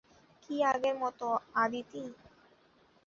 কি 0.43 0.55
আগের 0.71 0.95
মতো, 0.95 1.27
আদিতি? 1.55 2.03